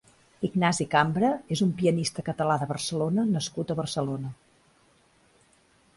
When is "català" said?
2.31-2.57